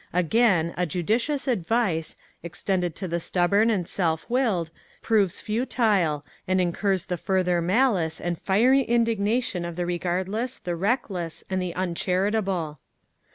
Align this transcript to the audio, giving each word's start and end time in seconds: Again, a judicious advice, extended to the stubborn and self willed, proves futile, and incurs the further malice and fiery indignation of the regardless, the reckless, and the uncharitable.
Again, 0.13 0.73
a 0.77 0.87
judicious 0.87 1.47
advice, 1.47 2.15
extended 2.41 2.95
to 2.95 3.07
the 3.07 3.19
stubborn 3.19 3.69
and 3.69 3.87
self 3.87 4.27
willed, 4.27 4.71
proves 5.03 5.41
futile, 5.41 6.25
and 6.47 6.59
incurs 6.59 7.05
the 7.05 7.17
further 7.17 7.61
malice 7.61 8.19
and 8.19 8.35
fiery 8.35 8.81
indignation 8.81 9.63
of 9.63 9.75
the 9.75 9.85
regardless, 9.85 10.57
the 10.57 10.75
reckless, 10.75 11.43
and 11.51 11.61
the 11.61 11.75
uncharitable. 11.75 12.79